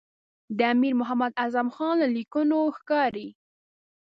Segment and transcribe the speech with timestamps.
[0.57, 3.27] د امیر محمد اعظم خان له لیکونو ښکاري.